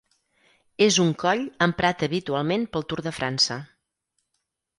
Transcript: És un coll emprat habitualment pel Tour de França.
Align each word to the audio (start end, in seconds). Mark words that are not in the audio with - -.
És 0.85 0.95
un 1.03 1.11
coll 1.23 1.43
emprat 1.65 2.07
habitualment 2.07 2.65
pel 2.75 2.87
Tour 2.93 3.05
de 3.11 3.15
França. 3.19 3.61